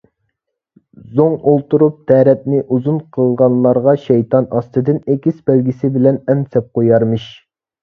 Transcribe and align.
زوڭ 1.19 1.35
ئولتۇرۇپ 1.51 1.99
تەرەتنى 2.11 2.63
ئۇزۇن 2.77 2.97
قىلغانلارغا 3.19 3.95
شەيتان 4.07 4.49
ئاستىدىن 4.57 4.99
ئېكىس 5.05 5.39
بەلگىسى 5.53 5.95
بىلەن 6.01 6.21
ئەن 6.27 6.45
سەپ 6.57 6.75
قويارمىش. 6.81 7.31